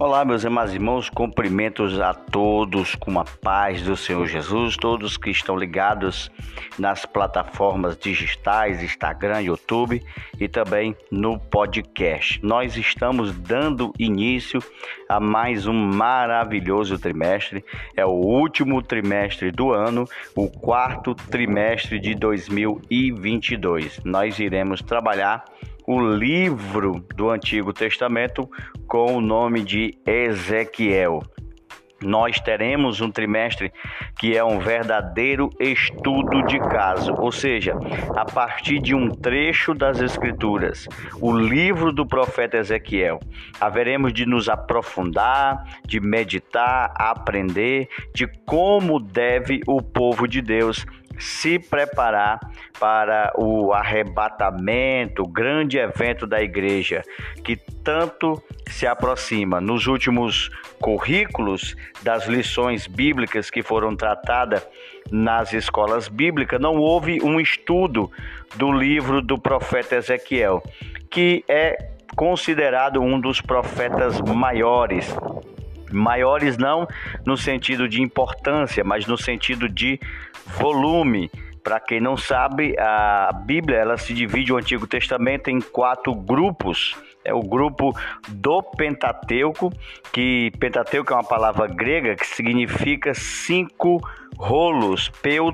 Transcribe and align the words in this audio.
Olá, 0.00 0.24
meus 0.24 0.46
amados 0.46 0.72
irmãos, 0.72 1.10
cumprimentos 1.10 2.00
a 2.00 2.14
todos 2.14 2.94
com 2.94 3.20
a 3.20 3.24
paz 3.42 3.82
do 3.82 3.94
Senhor 3.94 4.26
Jesus, 4.26 4.74
todos 4.74 5.18
que 5.18 5.28
estão 5.28 5.58
ligados 5.58 6.30
nas 6.78 7.04
plataformas 7.04 7.98
digitais, 7.98 8.82
Instagram, 8.82 9.42
YouTube 9.42 10.02
e 10.40 10.48
também 10.48 10.96
no 11.10 11.38
podcast. 11.38 12.40
Nós 12.42 12.78
estamos 12.78 13.36
dando 13.36 13.92
início 13.98 14.62
a 15.06 15.20
mais 15.20 15.66
um 15.66 15.74
maravilhoso 15.74 16.98
trimestre, 16.98 17.62
é 17.94 18.06
o 18.06 18.08
último 18.08 18.80
trimestre 18.80 19.50
do 19.50 19.70
ano, 19.70 20.06
o 20.34 20.48
quarto 20.48 21.14
trimestre 21.14 22.00
de 22.00 22.14
2022. 22.14 24.00
Nós 24.02 24.38
iremos 24.38 24.80
trabalhar 24.80 25.44
o 25.92 25.98
livro 25.98 27.04
do 27.16 27.30
Antigo 27.30 27.72
Testamento 27.72 28.48
com 28.86 29.16
o 29.16 29.20
nome 29.20 29.64
de 29.64 29.98
Ezequiel. 30.06 31.20
Nós 32.00 32.38
teremos 32.38 33.00
um 33.00 33.10
trimestre 33.10 33.72
que 34.16 34.36
é 34.36 34.44
um 34.44 34.60
verdadeiro 34.60 35.50
estudo 35.58 36.42
de 36.46 36.60
caso, 36.60 37.12
ou 37.18 37.32
seja, 37.32 37.74
a 38.16 38.24
partir 38.24 38.78
de 38.78 38.94
um 38.94 39.10
trecho 39.10 39.74
das 39.74 40.00
Escrituras, 40.00 40.86
o 41.20 41.32
livro 41.32 41.92
do 41.92 42.06
profeta 42.06 42.56
Ezequiel, 42.56 43.18
haveremos 43.60 44.12
de 44.12 44.24
nos 44.24 44.48
aprofundar, 44.48 45.64
de 45.84 45.98
meditar, 45.98 46.94
aprender 46.94 47.88
de 48.14 48.28
como 48.46 49.00
deve 49.00 49.60
o 49.66 49.82
povo 49.82 50.28
de 50.28 50.40
Deus 50.40 50.86
se 51.20 51.58
preparar 51.58 52.40
para 52.78 53.32
o 53.36 53.72
arrebatamento, 53.72 55.22
o 55.22 55.28
grande 55.28 55.78
evento 55.78 56.26
da 56.26 56.40
igreja 56.42 57.02
que 57.44 57.56
tanto 57.56 58.42
se 58.66 58.86
aproxima. 58.86 59.60
Nos 59.60 59.86
últimos 59.86 60.50
currículos 60.80 61.76
das 62.02 62.26
lições 62.26 62.86
bíblicas 62.86 63.50
que 63.50 63.62
foram 63.62 63.94
tratadas 63.94 64.66
nas 65.10 65.52
escolas 65.52 66.08
bíblicas, 66.08 66.60
não 66.60 66.76
houve 66.76 67.20
um 67.22 67.38
estudo 67.38 68.10
do 68.56 68.72
livro 68.72 69.20
do 69.20 69.38
profeta 69.38 69.96
Ezequiel, 69.96 70.62
que 71.10 71.44
é 71.46 71.90
considerado 72.16 73.00
um 73.00 73.20
dos 73.20 73.40
profetas 73.40 74.20
maiores 74.20 75.14
Maiores 75.92 76.56
não 76.56 76.86
no 77.24 77.36
sentido 77.36 77.88
de 77.88 78.02
importância, 78.02 78.84
mas 78.84 79.06
no 79.06 79.16
sentido 79.16 79.68
de 79.68 79.98
volume. 80.46 81.30
Para 81.62 81.78
quem 81.78 82.00
não 82.00 82.16
sabe, 82.16 82.74
a 82.78 83.30
Bíblia 83.44 83.78
ela 83.78 83.98
se 83.98 84.14
divide 84.14 84.52
o 84.52 84.56
Antigo 84.56 84.86
Testamento 84.86 85.48
em 85.48 85.60
quatro 85.60 86.14
grupos. 86.14 86.96
É 87.22 87.34
o 87.34 87.40
grupo 87.40 87.94
do 88.28 88.62
Pentateuco, 88.62 89.70
que 90.10 90.50
Pentateuco 90.58 91.12
é 91.12 91.16
uma 91.16 91.24
palavra 91.24 91.66
grega 91.66 92.16
que 92.16 92.26
significa 92.26 93.12
cinco 93.12 94.00
rolos, 94.38 95.10
peu, 95.20 95.52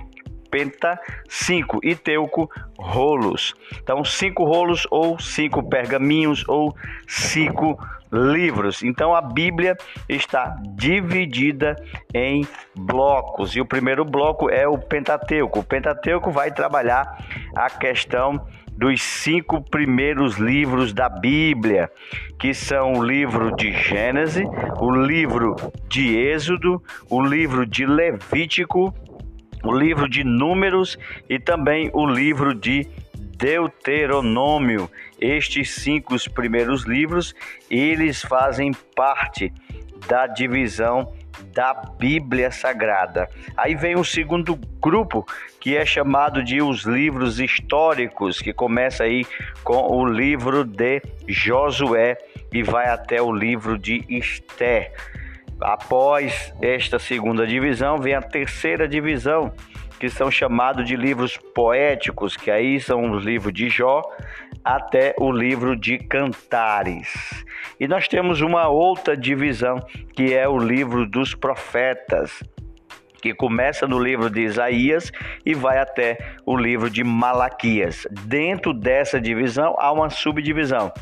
penta, 0.51 0.99
cinco 1.29 1.81
e 1.83 1.95
teuco, 1.95 2.51
rolos. 2.79 3.55
Então, 3.83 4.05
cinco 4.05 4.45
rolos 4.45 4.87
ou 4.91 5.19
cinco 5.19 5.69
pergaminhos 5.69 6.45
ou 6.49 6.75
cinco 7.07 7.79
livros. 8.13 8.83
Então 8.83 9.15
a 9.15 9.21
Bíblia 9.21 9.77
está 10.09 10.57
dividida 10.77 11.77
em 12.15 12.47
blocos 12.75 13.55
e 13.55 13.61
o 13.61 13.67
primeiro 13.67 14.05
bloco 14.05 14.51
é 14.51 14.67
o 14.67 14.79
Pentateuco. 14.79 15.61
O 15.61 15.65
Pentateuco 15.65 16.31
vai 16.31 16.51
trabalhar 16.51 17.19
a 17.55 17.69
questão 17.69 18.47
dos 18.77 19.01
cinco 19.01 19.63
primeiros 19.63 20.37
livros 20.37 20.93
da 20.93 21.09
Bíblia, 21.09 21.91
que 22.39 22.53
são 22.53 22.93
o 22.93 23.03
livro 23.03 23.57
de 23.57 23.73
Gênesis, 23.73 24.47
o 24.79 24.91
livro 24.91 25.57
de 25.89 26.15
Êxodo, 26.15 26.83
o 27.09 27.23
livro 27.23 27.65
de 27.65 27.87
Levítico, 27.87 28.95
o 29.67 29.77
livro 29.77 30.09
de 30.09 30.23
Números 30.23 30.99
e 31.29 31.39
também 31.39 31.91
o 31.93 32.07
livro 32.07 32.55
de 32.55 32.87
Deuteronômio. 33.15 34.91
Estes 35.21 35.75
cinco 35.75 36.15
primeiros 36.33 36.85
livros, 36.85 37.35
eles 37.71 38.23
fazem 38.23 38.73
parte 38.95 39.53
da 40.09 40.27
divisão 40.27 41.13
da 41.53 41.75
Bíblia 41.99 42.51
Sagrada. 42.51 43.29
Aí 43.57 43.75
vem 43.75 43.97
o 43.97 44.05
segundo 44.05 44.59
grupo, 44.81 45.27
que 45.61 45.77
é 45.77 45.85
chamado 45.85 46.43
de 46.43 46.63
os 46.63 46.85
livros 46.85 47.41
históricos, 47.41 48.41
que 48.41 48.53
começa 48.53 49.05
aí 49.05 49.27
com 49.65 49.89
o 49.91 50.07
livro 50.07 50.65
de 50.65 51.03
Josué 51.29 52.17
e 52.53 52.63
vai 52.63 52.89
até 52.89 53.21
o 53.21 53.33
livro 53.33 53.79
de 53.79 54.05
Esther. 54.09 54.93
Após 55.61 56.53
esta 56.61 56.99
segunda 56.99 57.47
divisão, 57.47 57.99
vem 57.99 58.15
a 58.15 58.23
terceira 58.23 58.87
divisão, 58.87 59.53
que 59.99 60.11
são 60.11 60.31
chamados 60.31 60.87
de 60.87 60.95
livros 60.95 61.37
poéticos, 61.55 62.37
que 62.37 62.51
aí 62.51 62.79
são 62.81 63.13
os 63.13 63.25
livros 63.25 63.53
de 63.53 63.69
Jó 63.69 64.03
até 64.63 65.15
o 65.19 65.31
livro 65.33 65.75
de 65.77 65.99
Cantares. 65.99 67.45
E 67.81 67.89
nós 67.89 68.07
temos 68.09 68.41
uma 68.41 68.69
outra 68.69 69.17
divisão, 69.17 69.81
que 70.15 70.35
é 70.35 70.49
o 70.49 70.59
livro 70.59 71.07
dos 71.07 71.35
profetas 71.35 72.43
que 73.21 73.35
começa 73.35 73.87
no 73.87 73.99
livro 73.99 74.31
de 74.31 74.43
Isaías 74.43 75.13
e 75.45 75.55
vai 75.55 75.79
até 75.79 76.19
o 76.45 76.57
livro 76.57 76.91
de 76.91 77.03
Malaquias. 77.03 78.07
Dentro 78.11 78.73
dessa 78.73 79.21
divisão 79.21 79.75
há 79.79 79.93
uma 79.93 80.11
subdivisão 80.11 80.93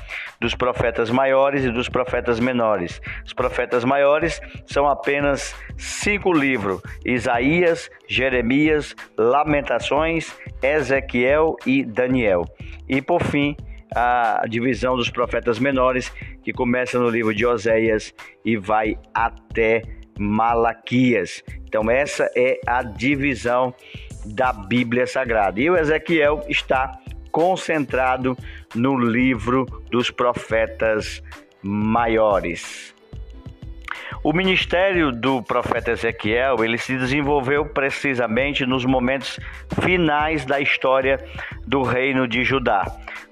dos 0.40 0.54
profetas 0.54 1.10
maiores 1.10 1.64
e 1.64 1.70
dos 1.70 1.88
profetas 1.88 2.40
menores. 2.40 3.00
Os 3.24 3.32
profetas 3.32 3.84
maiores 3.84 4.40
são 4.66 4.88
apenas 4.88 5.54
cinco 5.76 6.32
livros: 6.32 6.80
Isaías, 7.04 7.90
Jeremias, 8.08 8.94
Lamentações, 9.16 10.34
Ezequiel 10.62 11.56
e 11.66 11.84
Daniel. 11.84 12.44
E 12.88 13.00
por 13.00 13.22
fim, 13.22 13.56
a 13.94 14.44
divisão 14.48 14.96
dos 14.96 15.08
profetas 15.08 15.58
menores, 15.58 16.10
que 16.42 16.52
começa 16.52 16.98
no 16.98 17.08
livro 17.08 17.34
de 17.34 17.46
Oséias 17.46 18.12
e 18.44 18.56
vai 18.56 18.98
até 19.14 19.82
Malaquias. 20.18 21.42
Então, 21.74 21.90
essa 21.90 22.30
é 22.36 22.60
a 22.64 22.84
divisão 22.84 23.74
da 24.24 24.52
Bíblia 24.52 25.08
Sagrada. 25.08 25.60
E 25.60 25.68
o 25.68 25.76
Ezequiel 25.76 26.44
está 26.48 27.00
concentrado 27.32 28.38
no 28.76 28.96
livro 28.96 29.66
dos 29.90 30.08
profetas 30.08 31.20
maiores. 31.60 32.94
O 34.22 34.32
ministério 34.32 35.10
do 35.10 35.42
profeta 35.42 35.90
Ezequiel, 35.90 36.64
ele 36.64 36.78
se 36.78 36.96
desenvolveu 36.96 37.66
precisamente 37.66 38.64
nos 38.64 38.84
momentos 38.84 39.40
finais 39.82 40.44
da 40.44 40.60
história 40.60 41.18
do 41.66 41.82
reino 41.82 42.28
de 42.28 42.44
Judá, 42.44 42.84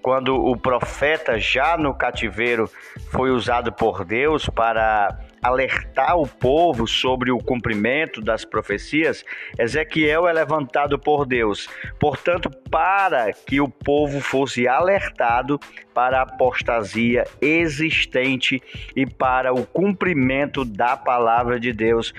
quando 0.03 0.35
o 0.35 0.57
profeta 0.57 1.39
já 1.39 1.77
no 1.79 1.95
cativeiro 1.95 2.69
foi 3.11 3.31
usado 3.31 3.73
por 3.73 4.05
Deus 4.05 4.49
para 4.49 5.17
alertar 5.43 6.17
o 6.17 6.27
povo 6.27 6.87
sobre 6.87 7.31
o 7.33 7.39
cumprimento 7.39 8.21
das 8.21 8.45
profecias, 8.45 9.25
Ezequiel 9.59 10.29
é 10.29 10.33
levantado 10.33 10.99
por 10.99 11.27
Deus. 11.27 11.69
Portanto, 11.99 12.49
para 12.71 13.33
que 13.33 13.61
o 13.61 13.69
povo 13.69 14.21
fosse 14.21 14.69
alertado 14.69 15.59
para 15.93 16.21
a 16.21 16.23
apostasia 16.23 17.25
existente 17.41 18.63
e 18.95 19.05
para 19.05 19.53
o 19.53 19.67
cumprimento 19.67 20.65
da 20.65 20.97
palavra 20.97 21.59
de 21.59 21.73
Deus 21.73 22.15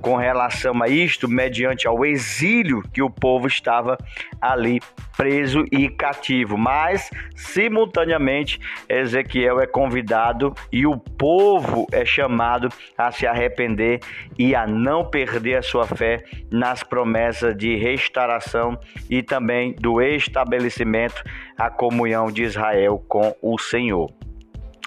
com 0.00 0.16
relação 0.16 0.82
a 0.82 0.88
isto, 0.88 1.28
mediante 1.28 1.86
ao 1.86 2.04
exílio 2.04 2.82
que 2.92 3.02
o 3.02 3.10
povo 3.10 3.46
estava 3.46 3.98
ali 4.40 4.80
preso 5.16 5.64
e 5.72 5.88
cativo. 5.88 6.56
Mas, 6.56 7.10
simultaneamente, 7.34 8.60
Ezequiel 8.88 9.60
é 9.60 9.66
convidado 9.66 10.54
e 10.72 10.86
o 10.86 10.96
povo 10.96 11.86
é 11.90 12.04
chamado 12.04 12.68
a 12.96 13.10
se 13.10 13.26
arrepender 13.26 14.00
e 14.38 14.54
a 14.54 14.66
não 14.66 15.04
perder 15.04 15.56
a 15.56 15.62
sua 15.62 15.86
fé 15.86 16.22
nas 16.50 16.82
promessas 16.82 17.56
de 17.56 17.76
restauração 17.76 18.78
e 19.10 19.22
também 19.22 19.74
do 19.74 20.00
estabelecimento 20.00 21.22
a 21.56 21.68
comunhão 21.68 22.30
de 22.30 22.44
Israel 22.44 23.02
com 23.08 23.34
o 23.42 23.58
Senhor. 23.58 24.27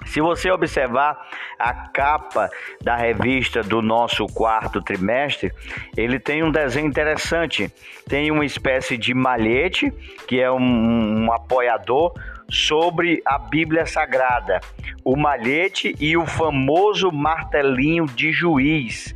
Se 0.06 0.20
você 0.20 0.50
observar 0.50 1.28
a 1.58 1.72
capa 1.72 2.50
da 2.82 2.96
revista 2.96 3.62
do 3.62 3.80
nosso 3.80 4.26
quarto 4.26 4.82
trimestre, 4.82 5.52
ele 5.96 6.18
tem 6.18 6.42
um 6.42 6.50
desenho 6.50 6.86
interessante. 6.86 7.72
Tem 8.08 8.30
uma 8.30 8.44
espécie 8.44 8.96
de 8.96 9.14
malhete, 9.14 9.90
que 10.26 10.40
é 10.40 10.50
um, 10.50 11.24
um 11.24 11.32
apoiador 11.32 12.12
sobre 12.50 13.22
a 13.24 13.38
Bíblia 13.38 13.86
Sagrada, 13.86 14.60
o 15.04 15.16
malhete 15.16 15.94
e 15.98 16.16
o 16.16 16.26
famoso 16.26 17.10
martelinho 17.10 18.06
de 18.06 18.30
juiz. 18.30 19.14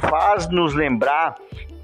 Faz 0.00 0.48
nos 0.48 0.74
lembrar 0.74 1.34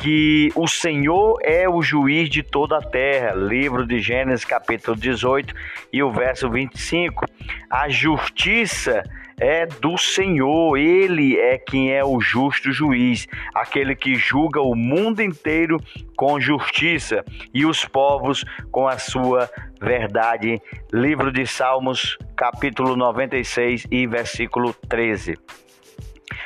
que 0.00 0.50
o 0.54 0.66
Senhor 0.66 1.38
é 1.42 1.68
o 1.68 1.82
juiz 1.82 2.30
de 2.30 2.42
toda 2.42 2.78
a 2.78 2.82
terra. 2.82 3.34
Livro 3.34 3.86
de 3.86 4.00
Gênesis, 4.00 4.44
capítulo 4.44 4.96
18 4.96 5.54
e 5.92 6.02
o 6.02 6.10
verso 6.10 6.48
25. 6.48 7.26
A 7.70 7.88
justiça 7.88 9.02
é 9.38 9.64
do 9.66 9.96
Senhor, 9.96 10.76
ele 10.76 11.38
é 11.38 11.56
quem 11.56 11.92
é 11.92 12.04
o 12.04 12.20
justo 12.20 12.70
juiz, 12.72 13.26
aquele 13.54 13.94
que 13.94 14.14
julga 14.14 14.60
o 14.60 14.74
mundo 14.74 15.22
inteiro 15.22 15.78
com 16.14 16.38
justiça 16.38 17.24
e 17.52 17.64
os 17.64 17.84
povos 17.86 18.44
com 18.70 18.86
a 18.86 18.98
sua 18.98 19.50
verdade. 19.80 20.60
Livro 20.92 21.32
de 21.32 21.46
Salmos, 21.46 22.18
capítulo 22.36 22.96
96 22.96 23.86
e 23.90 24.06
versículo 24.06 24.74
13. 24.88 25.38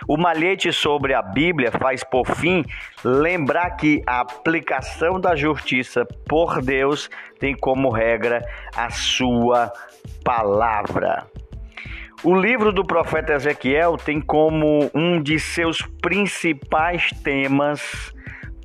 O 0.09 0.17
malhete 0.17 0.73
sobre 0.73 1.15
a 1.15 1.23
Bíblia 1.23 1.71
faz, 1.73 2.05
por 2.05 2.27
fim, 2.27 2.65
lembrar 3.03 3.71
que 3.77 4.03
a 4.07 4.21
aplicação 4.21 5.21
da 5.21 5.35
justiça 5.35 6.05
por 6.29 6.61
Deus 6.61 7.09
tem 7.39 7.55
como 7.57 7.91
regra 7.91 8.43
a 8.77 8.91
sua 8.91 9.73
palavra. 10.25 11.27
O 12.23 12.35
livro 12.35 12.73
do 12.73 12.85
profeta 12.85 13.35
Ezequiel 13.35 13.97
tem 13.99 14.21
como 14.21 14.91
um 14.95 15.23
de 15.23 15.39
seus 15.39 15.83
principais 16.01 17.11
temas 17.23 18.15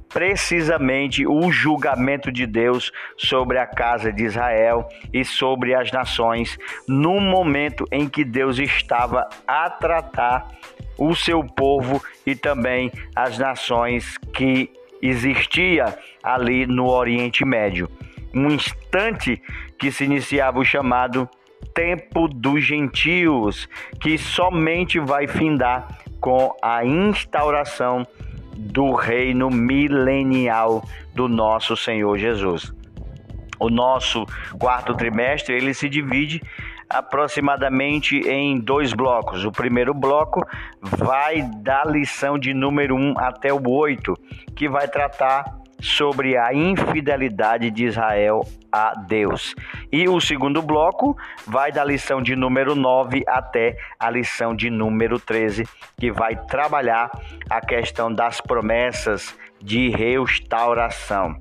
precisamente 0.09 1.25
o 1.25 1.51
julgamento 1.51 2.31
de 2.31 2.45
Deus 2.45 2.91
sobre 3.17 3.57
a 3.57 3.65
casa 3.65 4.11
de 4.11 4.25
Israel 4.25 4.87
e 5.13 5.23
sobre 5.23 5.75
as 5.75 5.91
nações, 5.91 6.57
no 6.87 7.19
momento 7.19 7.85
em 7.91 8.09
que 8.09 8.25
Deus 8.25 8.57
estava 8.57 9.29
a 9.47 9.69
tratar 9.69 10.47
o 10.97 11.15
seu 11.15 11.43
povo 11.43 12.03
e 12.25 12.35
também 12.35 12.91
as 13.15 13.37
nações 13.37 14.17
que 14.33 14.69
existia 15.01 15.97
ali 16.21 16.65
no 16.65 16.89
Oriente 16.89 17.45
Médio. 17.45 17.89
Um 18.33 18.49
instante 18.49 19.41
que 19.77 19.91
se 19.91 20.03
iniciava 20.03 20.59
o 20.59 20.65
chamado 20.65 21.29
tempo 21.73 22.27
dos 22.27 22.63
gentios, 22.63 23.67
que 24.01 24.17
somente 24.17 24.99
vai 24.99 25.27
findar 25.27 25.99
com 26.19 26.53
a 26.61 26.85
instauração 26.85 28.05
do 28.59 28.93
reino 28.93 29.49
milenial 29.49 30.83
do 31.15 31.27
nosso 31.27 31.77
Senhor 31.77 32.17
Jesus. 32.17 32.73
O 33.59 33.69
nosso 33.69 34.25
quarto 34.59 34.93
trimestre 34.93 35.55
ele 35.55 35.73
se 35.73 35.89
divide 35.89 36.41
aproximadamente 36.89 38.17
em 38.19 38.59
dois 38.59 38.93
blocos. 38.93 39.45
O 39.45 39.51
primeiro 39.51 39.93
bloco 39.93 40.45
vai 40.81 41.41
da 41.41 41.83
lição 41.85 42.37
de 42.37 42.53
número 42.53 42.95
1 42.95 43.17
até 43.17 43.53
o 43.53 43.61
8, 43.69 44.13
que 44.55 44.67
vai 44.67 44.87
tratar 44.87 45.58
sobre 45.81 46.37
a 46.37 46.53
infidelidade 46.53 47.71
de 47.71 47.85
Israel 47.85 48.41
a 48.71 48.93
Deus. 48.93 49.55
E 49.91 50.07
o 50.07 50.19
segundo 50.19 50.61
bloco 50.61 51.17
vai 51.47 51.71
da 51.71 51.83
lição 51.83 52.21
de 52.21 52.35
número 52.35 52.75
9 52.75 53.23
até 53.27 53.77
a 53.99 54.09
lição 54.09 54.55
de 54.55 54.69
número 54.69 55.19
13, 55.19 55.65
que 55.97 56.11
vai 56.11 56.35
trabalhar 56.35 57.09
a 57.49 57.61
questão 57.61 58.13
das 58.13 58.41
promessas 58.41 59.35
de 59.61 59.89
restauração. 59.89 61.35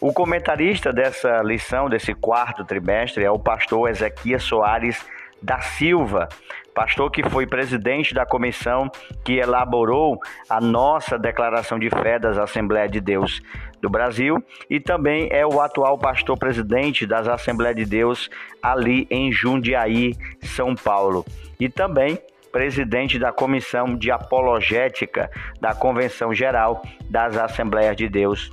O 0.00 0.12
comentarista 0.12 0.92
dessa 0.92 1.42
lição, 1.42 1.88
desse 1.88 2.12
quarto 2.12 2.64
trimestre, 2.64 3.24
é 3.24 3.30
o 3.30 3.38
pastor 3.38 3.88
Ezequias 3.88 4.42
Soares 4.42 5.00
da 5.42 5.60
Silva, 5.60 6.28
pastor 6.74 7.10
que 7.10 7.28
foi 7.28 7.46
presidente 7.46 8.14
da 8.14 8.24
comissão 8.24 8.90
que 9.24 9.34
elaborou 9.34 10.18
a 10.48 10.60
nossa 10.60 11.18
declaração 11.18 11.78
de 11.78 11.90
fé 11.90 12.18
das 12.18 12.38
Assembleias 12.38 12.90
de 12.90 13.00
Deus 13.00 13.40
do 13.80 13.90
Brasil 13.90 14.42
e 14.70 14.78
também 14.78 15.28
é 15.30 15.44
o 15.46 15.60
atual 15.60 15.98
pastor 15.98 16.38
presidente 16.38 17.06
das 17.06 17.26
Assembleias 17.26 17.76
de 17.76 17.84
Deus 17.84 18.30
ali 18.62 19.06
em 19.10 19.32
Jundiaí, 19.32 20.14
São 20.40 20.74
Paulo. 20.74 21.24
E 21.58 21.68
também 21.68 22.18
presidente 22.52 23.18
da 23.18 23.32
Comissão 23.32 23.96
de 23.96 24.10
Apologética 24.10 25.30
da 25.60 25.74
Convenção 25.74 26.34
Geral 26.34 26.82
das 27.08 27.36
Assembleias 27.36 27.96
de 27.96 28.08
Deus 28.08 28.52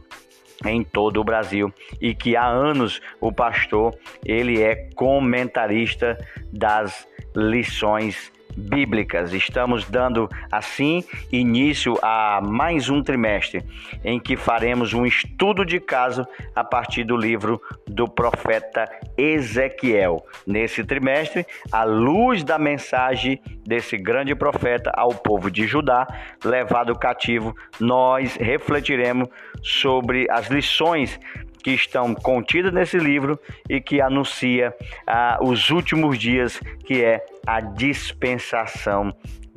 em 0.66 0.84
todo 0.84 1.20
o 1.20 1.24
Brasil. 1.24 1.74
E 2.02 2.14
que 2.14 2.36
há 2.36 2.46
anos 2.46 3.02
o 3.20 3.32
pastor 3.32 3.98
ele 4.26 4.62
é 4.62 4.90
comentarista 4.96 6.18
das 6.52 7.08
lições 7.36 8.32
bíblicas. 8.60 9.34
Estamos 9.34 9.86
dando 9.86 10.30
assim 10.52 11.04
início 11.32 11.98
a 12.02 12.42
mais 12.42 12.90
um 12.90 13.02
trimestre 13.02 13.64
em 14.04 14.20
que 14.20 14.36
faremos 14.36 14.94
um 14.94 15.06
estudo 15.06 15.66
de 15.66 15.80
caso 15.80 16.28
a 16.56 16.64
partir 16.64 17.04
do 17.04 17.16
livro 17.16 17.62
do 17.88 18.08
profeta 18.08 18.86
Ezequiel. 19.18 20.24
Nesse 20.46 20.84
trimestre, 20.84 21.46
à 21.72 21.84
luz 21.84 22.44
da 22.44 22.60
mensagem 22.60 23.42
desse 23.66 23.98
grande 23.98 24.36
profeta 24.36 24.92
ao 24.96 25.10
povo 25.10 25.50
de 25.50 25.66
Judá, 25.66 26.08
levado 26.44 26.98
cativo, 26.98 27.56
nós 27.80 28.36
refletiremos 28.36 29.30
sobre 29.62 30.28
as 30.30 30.48
lições 30.50 31.20
que 31.64 31.72
estão 31.72 32.14
contidas 32.16 32.74
nesse 32.74 32.98
livro 32.98 33.40
e 33.70 33.82
que 33.82 34.02
anuncia 34.02 34.74
ah, 35.06 35.38
os 35.42 35.70
últimos 35.70 36.18
dias, 36.18 36.60
que 36.86 37.04
é 37.04 37.24
a 37.46 37.60
dispensação 37.60 39.14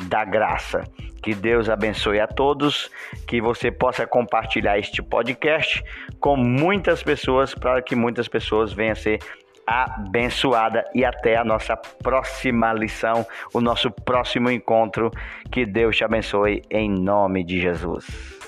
da 0.09 0.25
graça. 0.25 0.85
Que 1.23 1.35
Deus 1.35 1.69
abençoe 1.69 2.19
a 2.19 2.27
todos, 2.27 2.91
que 3.29 3.41
você 3.41 3.71
possa 3.71 4.07
compartilhar 4.07 4.79
este 4.79 5.01
podcast 5.01 5.83
com 6.19 6.37
muitas 6.37 7.03
pessoas, 7.03 7.55
para 7.55 7.81
que 7.81 7.95
muitas 7.95 8.27
pessoas 8.27 8.73
venham 8.73 8.93
a 8.93 8.97
ser 8.97 9.21
abençoada 9.65 10.85
e 10.93 11.05
até 11.05 11.37
a 11.37 11.45
nossa 11.45 11.77
próxima 11.77 12.73
lição, 12.73 13.25
o 13.55 13.61
nosso 13.61 13.89
próximo 13.91 14.51
encontro. 14.51 15.13
Que 15.51 15.65
Deus 15.65 15.97
te 15.97 16.05
abençoe 16.05 16.63
em 16.69 16.91
nome 16.91 17.45
de 17.45 17.61
Jesus. 17.61 18.42